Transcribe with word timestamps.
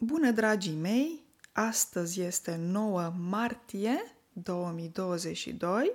Bună, 0.00 0.30
dragii 0.30 0.74
mei! 0.74 1.24
Astăzi 1.52 2.20
este 2.20 2.56
9 2.56 3.12
martie 3.16 4.16
2022 4.32 5.92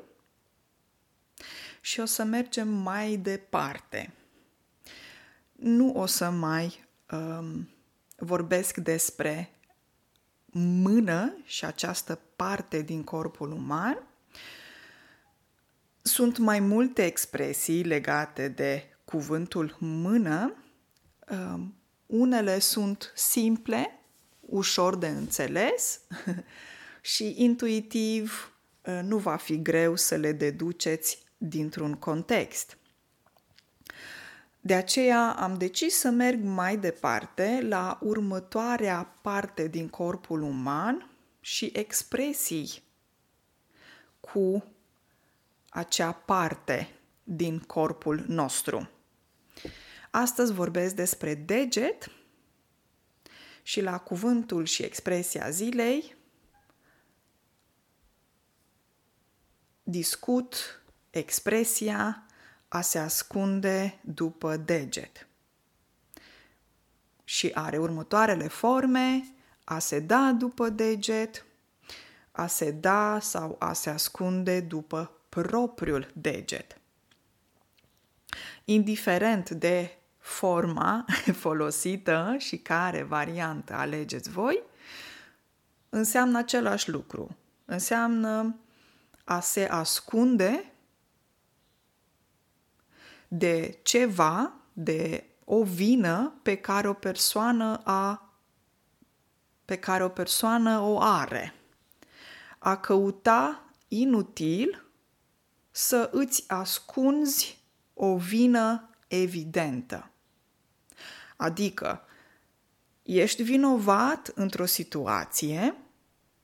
și 1.82 2.00
o 2.00 2.06
să 2.06 2.24
mergem 2.24 2.68
mai 2.68 3.18
departe. 3.18 4.14
Nu 5.52 5.94
o 5.96 6.06
să 6.06 6.30
mai 6.30 6.86
um, 7.12 7.70
vorbesc 8.18 8.78
despre 8.78 9.52
mână 10.56 11.38
și 11.44 11.66
această 11.66 12.20
parte 12.36 12.82
din 12.82 13.04
corpul 13.04 13.52
uman. 13.52 14.08
Sunt 16.02 16.38
mai 16.38 16.60
multe 16.60 17.06
expresii 17.06 17.84
legate 17.84 18.48
de 18.48 18.98
cuvântul 19.06 19.76
mână. 19.80 20.56
Um, 21.30 21.76
unele 22.14 22.60
sunt 22.60 23.12
simple, 23.16 24.00
ușor 24.40 24.96
de 24.96 25.08
înțeles 25.08 26.00
și 27.14 27.34
intuitiv 27.38 28.54
uh, 28.86 29.00
nu 29.04 29.18
va 29.18 29.36
fi 29.36 29.62
greu 29.62 29.96
să 29.96 30.16
le 30.16 30.32
deduceți 30.32 31.24
dintr-un 31.38 31.94
context. 31.94 32.78
De 34.60 34.74
aceea 34.74 35.32
am 35.32 35.58
decis 35.58 35.96
să 35.96 36.10
merg 36.10 36.44
mai 36.44 36.78
departe 36.78 37.66
la 37.68 38.00
următoarea 38.02 39.18
parte 39.22 39.68
din 39.68 39.90
corpul 39.90 40.42
uman 40.42 41.10
și 41.40 41.72
expresii 41.74 42.84
cu 44.20 44.64
acea 45.70 46.12
parte 46.12 46.90
din 47.24 47.60
corpul 47.60 48.24
nostru. 48.28 48.90
Astăzi 50.16 50.54
vorbesc 50.54 50.96
despre 50.96 51.36
deget 51.36 52.12
și 53.64 53.82
la 53.82 53.98
cuvântul 54.00 54.66
și 54.66 54.84
expresia 54.84 55.50
zilei 55.50 56.16
discut 59.84 60.84
expresia 61.10 62.26
a 62.68 62.82
se 62.82 63.00
ascunde 63.00 64.00
după 64.02 64.58
deget. 64.58 65.28
Și 67.24 67.52
are 67.54 67.78
următoarele 67.78 68.48
forme, 68.48 69.34
a 69.64 69.80
se 69.80 70.00
da 70.00 70.32
după 70.32 70.70
deget, 70.70 71.46
a 72.32 72.48
se 72.48 72.72
da 72.72 73.20
sau 73.20 73.56
a 73.60 73.74
se 73.74 73.90
ascunde 73.90 74.60
după 74.60 75.12
propriul 75.30 76.12
deget. 76.14 76.78
Indiferent 78.66 79.50
de 79.50 79.98
forma 80.24 81.06
folosită 81.44 82.36
și 82.38 82.58
care 82.58 83.04
variantă 83.04 83.74
alegeți 83.74 84.30
voi, 84.30 84.64
înseamnă 85.90 86.38
același 86.38 86.90
lucru. 86.90 87.38
Înseamnă 87.66 88.56
a 89.24 89.40
se 89.40 89.66
ascunde 89.66 90.74
de 93.28 93.80
ceva, 93.84 94.54
de 94.74 95.26
o 95.44 95.64
vină 95.64 96.34
pe 96.42 96.56
care 96.56 96.88
o 96.88 96.94
persoană 96.94 97.82
a 97.84 98.28
pe 99.66 99.76
care 99.76 100.04
o 100.04 100.10
persoană 100.10 100.80
o 100.80 101.02
are. 101.02 101.54
A 102.60 102.78
căuta 102.78 103.64
inutil 103.88 104.86
să 105.72 106.10
îți 106.12 106.44
ascunzi 106.48 107.64
o 107.94 108.18
vină 108.18 108.90
evidentă. 109.08 110.13
Adică, 111.36 112.06
ești 113.04 113.44
vinovat 113.44 114.32
într-o 114.36 114.66
situație, 114.66 115.76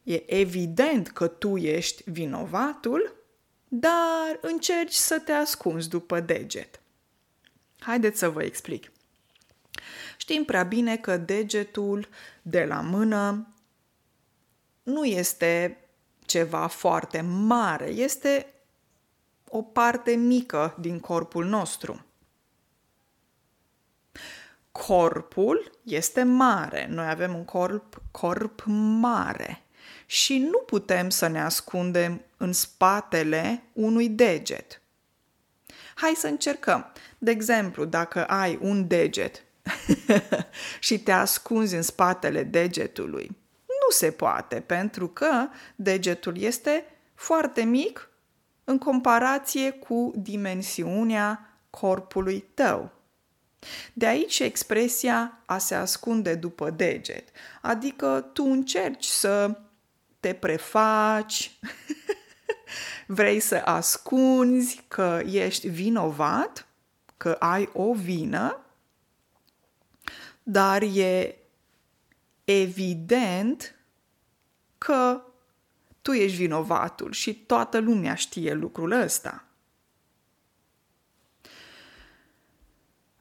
e 0.04 0.40
evident 0.40 1.10
că 1.10 1.28
tu 1.28 1.58
ești 1.58 2.12
vinovatul, 2.12 3.16
dar 3.68 4.40
încerci 4.42 4.94
să 4.94 5.20
te 5.20 5.32
ascunzi 5.32 5.90
după 5.90 6.20
deget. 6.20 6.80
Haideți 7.80 8.20
să 8.20 8.30
vă 8.30 8.44
explic. 8.44 8.92
Știm 10.18 10.44
prea 10.44 10.64
bine 10.64 10.98
că 10.98 11.18
degetul 11.18 12.08
de 12.42 12.66
la 12.66 12.82
mână 12.82 13.54
nu 14.84 15.06
este 15.06 15.84
ceva 16.26 16.68
foarte 16.68 17.22
mare, 17.22 17.90
este 17.90 18.54
o 19.48 19.62
parte 19.62 20.12
mică 20.12 20.76
din 20.80 21.00
corpul 21.00 21.46
nostru 21.46 22.06
corpul 24.72 25.72
este 25.84 26.24
mare. 26.24 26.88
Noi 26.90 27.08
avem 27.08 27.36
un 27.36 27.46
corp, 27.46 28.02
corp 28.12 28.64
mare 29.00 29.64
și 30.06 30.38
nu 30.38 30.58
putem 30.58 31.10
să 31.10 31.28
ne 31.28 31.42
ascundem 31.42 32.22
în 32.38 32.54
spatele 32.54 33.64
unui 33.74 34.10
deget. 34.10 34.82
Hai 35.96 36.14
să 36.16 36.28
încercăm. 36.28 36.92
De 37.18 37.32
exemplu, 37.32 37.86
dacă 37.86 38.26
ai 38.26 38.58
un 38.62 38.88
deget 38.88 39.44
și 40.80 41.00
te 41.00 41.12
ascunzi 41.12 41.76
în 41.76 41.82
spatele 41.82 42.44
degetului, 42.44 43.38
nu 43.66 43.90
se 43.90 44.12
poate, 44.12 44.60
pentru 44.60 45.08
că 45.08 45.48
degetul 45.76 46.38
este 46.38 46.86
foarte 47.14 47.62
mic 47.64 48.10
în 48.64 48.78
comparație 48.78 49.72
cu 49.72 50.12
dimensiunea 50.16 51.60
corpului 51.70 52.40
tău. 52.54 52.92
De 53.94 54.06
aici 54.06 54.40
expresia 54.40 55.42
a 55.46 55.58
se 55.58 55.76
ascunde 55.76 56.36
după 56.36 56.70
deget, 56.70 57.30
adică 57.62 58.30
tu 58.34 58.44
încerci 58.44 59.06
să 59.06 59.58
te 60.20 60.34
prefaci, 60.34 61.60
vrei 63.08 63.40
să 63.40 63.56
ascunzi 63.56 64.84
că 64.88 65.22
ești 65.26 65.68
vinovat, 65.68 66.68
că 67.18 67.36
ai 67.40 67.70
o 67.74 67.94
vină, 67.94 68.62
dar 70.44 70.82
e 70.82 71.36
evident 72.44 73.76
că 74.78 75.22
tu 76.02 76.12
ești 76.12 76.38
vinovatul 76.38 77.12
și 77.12 77.36
toată 77.36 77.78
lumea 77.78 78.16
știe 78.16 78.54
lucrul 78.54 78.92
ăsta. 78.92 79.49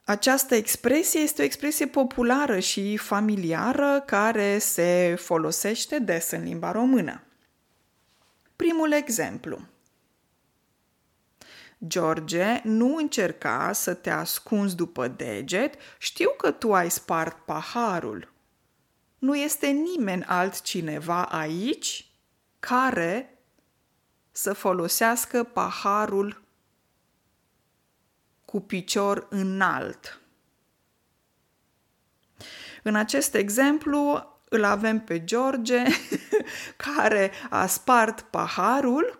Această 0.09 0.55
expresie 0.55 1.19
este 1.19 1.41
o 1.41 1.45
expresie 1.45 1.87
populară 1.87 2.59
și 2.59 2.97
familiară 2.97 4.03
care 4.05 4.57
se 4.57 5.15
folosește 5.19 5.99
des 5.99 6.31
în 6.31 6.43
limba 6.43 6.71
română. 6.71 7.23
Primul 8.55 8.91
exemplu. 8.91 9.59
George, 11.87 12.61
nu 12.63 12.95
încerca 12.95 13.71
să 13.73 13.93
te 13.93 14.09
ascunzi 14.09 14.75
după 14.75 15.07
deget, 15.07 15.73
știu 15.97 16.29
că 16.37 16.51
tu 16.51 16.73
ai 16.73 16.91
spart 16.91 17.37
paharul. 17.45 18.33
Nu 19.19 19.35
este 19.35 19.67
nimeni 19.67 20.23
altcineva 20.23 21.23
aici 21.25 22.11
care 22.59 23.37
să 24.31 24.53
folosească 24.53 25.43
paharul 25.43 26.43
cu 28.49 28.59
picior 28.59 29.27
înalt. 29.29 30.19
În 32.83 32.95
acest 32.95 33.33
exemplu 33.33 34.27
îl 34.49 34.63
avem 34.63 34.99
pe 34.99 35.23
George 35.23 35.83
care 36.85 37.31
a 37.49 37.65
spart 37.65 38.21
paharul, 38.21 39.19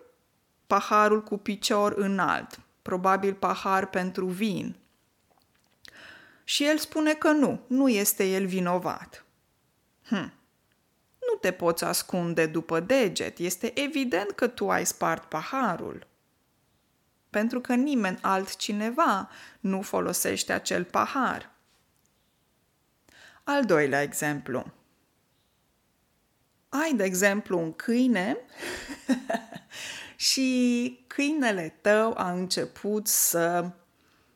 paharul 0.66 1.22
cu 1.22 1.38
picior 1.38 1.92
înalt, 1.92 2.60
probabil 2.82 3.34
pahar 3.34 3.86
pentru 3.86 4.26
vin. 4.26 4.76
Și 6.44 6.64
el 6.64 6.78
spune 6.78 7.14
că 7.14 7.30
nu, 7.30 7.60
nu 7.66 7.88
este 7.88 8.24
el 8.24 8.46
vinovat. 8.46 9.24
Hm. 10.06 10.32
Nu 11.18 11.38
te 11.40 11.52
poți 11.52 11.84
ascunde 11.84 12.46
după 12.46 12.80
deget, 12.80 13.38
este 13.38 13.80
evident 13.80 14.30
că 14.30 14.46
tu 14.46 14.70
ai 14.70 14.86
spart 14.86 15.24
paharul 15.24 16.08
pentru 17.30 17.60
că 17.60 17.74
nimeni 17.74 18.18
altcineva 18.20 19.30
nu 19.60 19.82
folosește 19.82 20.52
acel 20.52 20.84
pahar. 20.84 21.50
Al 23.44 23.64
doilea 23.64 24.02
exemplu. 24.02 24.72
Ai, 26.68 26.94
de 26.94 27.04
exemplu, 27.04 27.58
un 27.58 27.72
câine 27.72 28.36
și 30.16 31.04
câinele 31.06 31.78
tău 31.80 32.14
a 32.16 32.30
început 32.30 33.06
să 33.06 33.70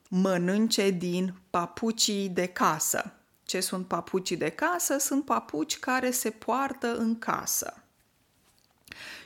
mănânce 0.09 0.89
din 0.89 1.35
papucii 1.49 2.29
de 2.29 2.45
casă. 2.45 3.13
Ce 3.43 3.59
sunt 3.59 3.87
papucii 3.87 4.37
de 4.37 4.49
casă? 4.49 4.97
Sunt 4.97 5.25
papuci 5.25 5.79
care 5.79 6.11
se 6.11 6.29
poartă 6.29 6.95
în 6.95 7.19
casă 7.19 7.84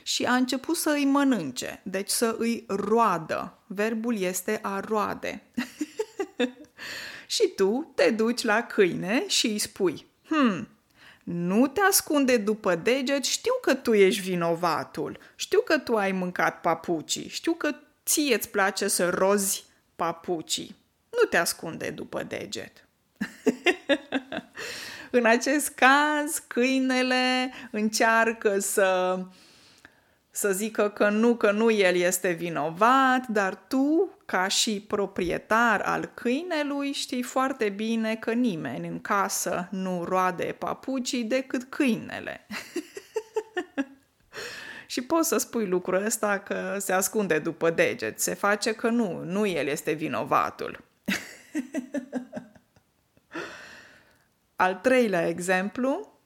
și 0.02 0.24
a 0.24 0.34
început 0.34 0.76
să 0.76 0.90
îi 0.90 1.04
mănânce, 1.04 1.80
deci 1.82 2.10
să 2.10 2.36
îi 2.38 2.64
roadă. 2.68 3.58
Verbul 3.66 4.18
este 4.18 4.58
a 4.62 4.80
roade. 4.80 5.42
și 7.26 7.48
tu 7.56 7.92
te 7.94 8.10
duci 8.10 8.42
la 8.42 8.62
câine 8.62 9.28
și 9.28 9.46
îi 9.46 9.58
spui, 9.58 10.06
hmm, 10.26 10.68
Nu 11.24 11.66
te 11.66 11.80
ascunde 11.80 12.36
după 12.36 12.74
deget, 12.74 13.24
știu 13.24 13.52
că 13.60 13.74
tu 13.74 13.94
ești 13.94 14.20
vinovatul, 14.20 15.18
știu 15.34 15.60
că 15.60 15.78
tu 15.78 15.96
ai 15.96 16.12
mâncat 16.12 16.60
papucii, 16.60 17.28
știu 17.28 17.52
că 17.52 17.74
ție 18.04 18.34
îți 18.34 18.48
place 18.48 18.88
să 18.88 19.08
rozi 19.08 19.64
papucii. 19.96 20.76
Nu 21.10 21.28
te 21.28 21.36
ascunde 21.36 21.90
după 21.90 22.22
deget. 22.22 22.84
În 25.10 25.24
acest 25.24 25.68
caz, 25.68 26.42
câinele 26.46 27.52
încearcă 27.70 28.58
să 28.58 29.18
să 30.30 30.52
zică 30.52 30.88
că 30.88 31.08
nu, 31.08 31.36
că 31.36 31.50
nu 31.50 31.70
el 31.70 31.94
este 31.94 32.30
vinovat, 32.30 33.26
dar 33.26 33.54
tu, 33.54 34.18
ca 34.26 34.48
și 34.48 34.84
proprietar 34.88 35.80
al 35.80 36.10
câinelui, 36.14 36.92
știi 36.92 37.22
foarte 37.22 37.68
bine 37.68 38.16
că 38.16 38.32
nimeni 38.32 38.88
în 38.88 39.00
casă 39.00 39.68
nu 39.70 40.04
roade 40.04 40.54
papucii 40.58 41.24
decât 41.24 41.64
câinele. 41.64 42.46
și 44.86 45.02
poți 45.02 45.28
să 45.28 45.36
spui 45.36 45.66
lucrul 45.66 46.04
ăsta 46.04 46.38
că 46.38 46.76
se 46.78 46.92
ascunde 46.92 47.38
după 47.38 47.70
deget, 47.70 48.20
se 48.20 48.34
face 48.34 48.72
că 48.72 48.88
nu, 48.88 49.24
nu 49.24 49.46
el 49.46 49.66
este 49.66 49.92
vinovatul. 49.92 50.84
Al 54.56 54.74
treilea 54.74 55.28
exemplu, 55.28 56.18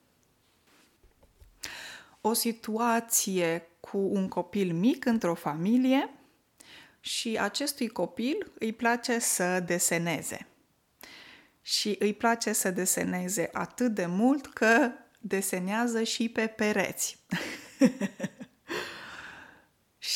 o 2.21 2.33
situație 2.33 3.67
cu 3.95 4.09
un 4.11 4.27
copil 4.27 4.73
mic 4.73 5.05
într-o 5.05 5.33
familie 5.33 6.09
și 6.99 7.37
acestui 7.39 7.87
copil 7.87 8.51
îi 8.59 8.73
place 8.73 9.19
să 9.19 9.59
deseneze. 9.59 10.47
Și 11.61 11.95
îi 11.99 12.13
place 12.13 12.53
să 12.53 12.71
deseneze 12.71 13.49
atât 13.53 13.93
de 13.93 14.05
mult 14.05 14.53
că 14.53 14.91
desenează 15.19 16.03
și 16.03 16.29
pe 16.29 16.47
pereți. 16.47 17.17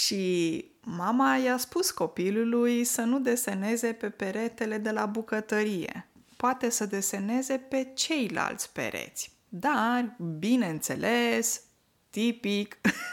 și 0.02 0.66
mama 0.81 1.36
i-a 1.36 1.58
spus 1.58 1.92
copilului 1.92 2.84
să 2.84 3.02
nu 3.02 3.20
deseneze 3.20 3.94
pe 3.94 4.10
peretele 4.10 4.78
de 4.78 4.92
la 4.92 5.06
bucătărie. 5.06 6.08
Poate 6.38 6.70
să 6.70 6.86
deseneze 6.86 7.58
pe 7.58 7.92
ceilalți 7.96 8.72
pereți. 8.72 9.31
Dar, 9.50 10.16
bineînțeles, 10.40 11.62
tipic, 12.10 12.78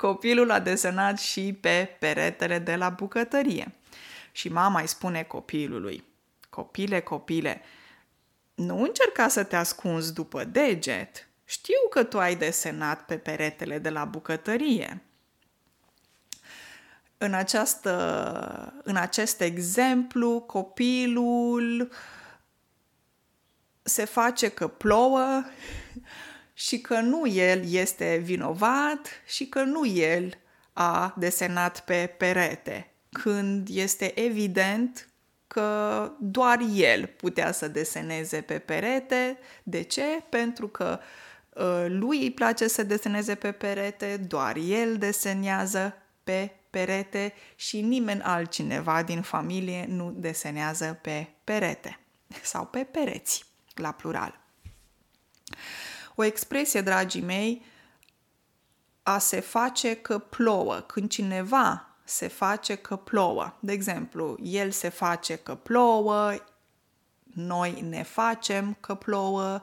Copilul 0.00 0.50
a 0.50 0.58
desenat 0.58 1.18
și 1.18 1.58
pe 1.60 1.96
peretele 1.98 2.58
de 2.58 2.76
la 2.76 2.88
bucătărie. 2.88 3.74
Și 4.32 4.48
mama 4.48 4.80
îi 4.80 4.86
spune 4.86 5.22
copilului, 5.22 6.04
copile, 6.50 7.00
copile, 7.00 7.62
nu 8.54 8.82
încerca 8.82 9.28
să 9.28 9.44
te 9.44 9.56
ascunzi 9.56 10.14
după 10.14 10.44
deget. 10.44 11.28
Știu 11.44 11.88
că 11.90 12.04
tu 12.04 12.18
ai 12.18 12.36
desenat 12.36 13.04
pe 13.04 13.16
peretele 13.16 13.78
de 13.78 13.90
la 13.90 14.04
bucătărie. 14.04 15.02
În, 17.18 17.34
această, 17.34 18.74
în 18.82 18.96
acest 18.96 19.40
exemplu, 19.40 20.40
copilul 20.40 21.90
se 23.82 24.04
face 24.04 24.48
că 24.48 24.68
plouă 24.68 25.44
și 26.60 26.80
că 26.80 27.00
nu 27.00 27.26
el 27.26 27.72
este 27.72 28.20
vinovat 28.24 29.08
și 29.26 29.46
că 29.46 29.62
nu 29.62 29.86
el 29.86 30.38
a 30.72 31.14
desenat 31.16 31.84
pe 31.84 32.14
perete, 32.18 32.90
când 33.10 33.68
este 33.70 34.20
evident 34.20 35.08
că 35.46 36.10
doar 36.18 36.58
el 36.74 37.06
putea 37.06 37.52
să 37.52 37.68
deseneze 37.68 38.40
pe 38.40 38.58
perete. 38.58 39.38
De 39.62 39.82
ce? 39.82 40.22
Pentru 40.28 40.68
că 40.68 41.00
uh, 41.54 41.84
lui 41.88 42.18
îi 42.18 42.30
place 42.30 42.68
să 42.68 42.82
deseneze 42.82 43.34
pe 43.34 43.52
perete, 43.52 44.16
doar 44.16 44.56
el 44.56 44.96
desenează 44.96 45.96
pe 46.24 46.52
perete 46.70 47.34
și 47.56 47.80
nimeni 47.80 48.22
altcineva 48.22 49.02
din 49.02 49.22
familie 49.22 49.86
nu 49.88 50.10
desenează 50.16 50.98
pe 51.02 51.28
perete 51.44 51.98
sau 52.42 52.66
pe 52.66 52.86
pereți, 52.90 53.44
la 53.74 53.92
plural. 53.92 54.40
O 56.20 56.24
expresie, 56.24 56.80
dragii 56.80 57.20
mei, 57.20 57.64
a 59.02 59.18
se 59.18 59.40
face 59.40 59.94
că 59.94 60.18
plouă. 60.18 60.80
Când 60.80 61.10
cineva 61.10 61.96
se 62.04 62.28
face 62.28 62.74
că 62.74 62.96
plouă. 62.96 63.56
De 63.60 63.72
exemplu, 63.72 64.38
el 64.42 64.70
se 64.70 64.88
face 64.88 65.36
că 65.36 65.54
plouă, 65.54 66.34
noi 67.22 67.80
ne 67.80 68.02
facem 68.02 68.76
că 68.80 68.94
plouă, 68.94 69.62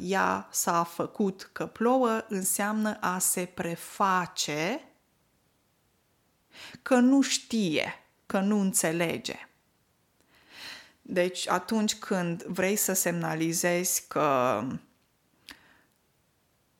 ea 0.00 0.48
s-a 0.50 0.82
făcut 0.82 1.48
că 1.52 1.66
plouă, 1.66 2.24
înseamnă 2.28 2.96
a 3.00 3.18
se 3.18 3.44
preface 3.54 4.80
că 6.82 6.94
nu 6.94 7.20
știe, 7.20 7.94
că 8.26 8.40
nu 8.40 8.60
înțelege. 8.60 9.48
Deci 11.02 11.48
atunci 11.48 11.94
când 11.94 12.42
vrei 12.42 12.76
să 12.76 12.92
semnalizezi 12.92 14.04
că 14.08 14.60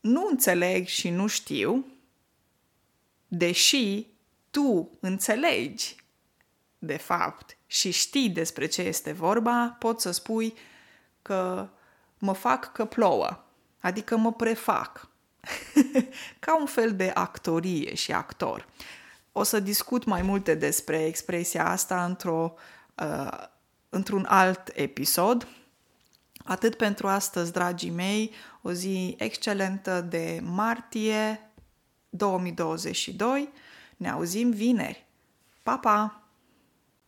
nu 0.06 0.26
înțeleg 0.30 0.86
și 0.86 1.10
nu 1.10 1.26
știu, 1.26 1.86
deși 3.28 4.06
tu 4.50 4.90
înțelegi, 5.00 5.96
de 6.78 6.96
fapt, 6.96 7.56
și 7.66 7.90
știi 7.90 8.28
despre 8.28 8.66
ce 8.66 8.82
este 8.82 9.12
vorba, 9.12 9.76
poți 9.78 10.02
să 10.02 10.10
spui 10.10 10.54
că 11.22 11.68
mă 12.18 12.32
fac 12.32 12.72
că 12.72 12.84
plouă, 12.84 13.44
adică 13.80 14.16
mă 14.16 14.32
prefac. 14.32 15.08
Ca 16.38 16.58
un 16.58 16.66
fel 16.66 16.96
de 16.96 17.10
actorie 17.14 17.94
și 17.94 18.12
actor. 18.12 18.68
O 19.32 19.42
să 19.42 19.60
discut 19.60 20.04
mai 20.04 20.22
multe 20.22 20.54
despre 20.54 21.04
expresia 21.04 21.68
asta 21.68 22.04
într-o, 22.04 22.54
uh, 23.02 23.42
într-un 23.88 24.26
alt 24.28 24.70
episod, 24.74 25.48
Atât 26.46 26.74
pentru 26.74 27.08
astăzi, 27.08 27.52
dragii 27.52 27.90
mei, 27.90 28.30
o 28.62 28.72
zi 28.72 29.14
excelentă 29.18 30.00
de 30.00 30.40
martie 30.42 31.50
2022. 32.08 33.48
Ne 33.96 34.10
auzim 34.10 34.50
vineri. 34.50 35.06
Pa, 35.62 35.78
pa! 35.78 36.25